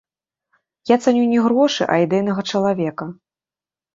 Я 0.93 0.97
цаню 1.03 1.25
не 1.33 1.39
грошы, 1.47 1.83
а 1.95 1.99
ідэйнага 2.05 2.41
чалавека. 2.53 3.05